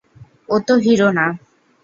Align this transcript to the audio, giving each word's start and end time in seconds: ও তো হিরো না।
ও 0.49 0.55
তো 0.67 0.73
হিরো 0.77 1.09
না। 1.17 1.25